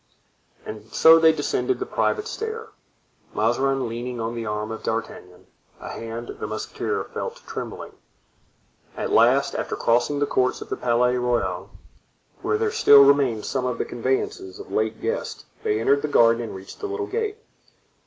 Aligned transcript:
And 0.65 0.91
so 0.91 1.19
they 1.19 1.31
descended 1.31 1.77
the 1.77 1.85
private 1.85 2.25
stair, 2.27 2.69
Mazarin 3.35 3.87
leaning 3.87 4.19
on 4.19 4.33
the 4.33 4.47
arm 4.47 4.71
of 4.71 4.81
D'Artagnan 4.81 5.45
a 5.79 5.89
hand 5.91 6.37
the 6.39 6.47
musketeer 6.47 7.03
felt 7.03 7.43
trembling. 7.45 7.91
At 8.97 9.11
last, 9.11 9.53
after 9.53 9.75
crossing 9.75 10.17
the 10.17 10.25
courts 10.25 10.59
of 10.59 10.69
the 10.69 10.75
Palais 10.75 11.17
Royal, 11.17 11.69
where 12.41 12.57
there 12.57 12.71
still 12.71 13.03
remained 13.05 13.45
some 13.45 13.67
of 13.67 13.77
the 13.77 13.85
conveyances 13.85 14.57
of 14.57 14.71
late 14.71 15.01
guests, 15.01 15.45
they 15.61 15.79
entered 15.79 16.01
the 16.01 16.07
garden 16.07 16.41
and 16.41 16.55
reached 16.55 16.79
the 16.79 16.87
little 16.87 17.05
gate. 17.05 17.37